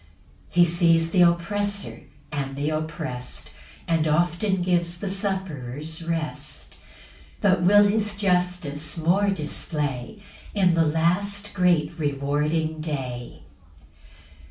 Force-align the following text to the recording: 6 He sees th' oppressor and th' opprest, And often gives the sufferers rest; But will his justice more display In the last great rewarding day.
6 0.55 0.55
He 0.55 0.65
sees 0.65 1.11
th' 1.11 1.21
oppressor 1.21 2.01
and 2.31 2.57
th' 2.57 2.71
opprest, 2.71 3.51
And 3.87 4.07
often 4.07 4.63
gives 4.63 4.97
the 4.97 5.07
sufferers 5.07 6.01
rest; 6.03 6.75
But 7.39 7.61
will 7.61 7.83
his 7.83 8.17
justice 8.17 8.97
more 8.97 9.29
display 9.29 10.23
In 10.55 10.73
the 10.73 10.87
last 10.87 11.53
great 11.53 11.99
rewarding 11.99 12.81
day. 12.81 13.43